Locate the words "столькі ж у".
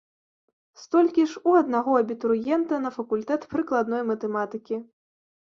0.83-1.53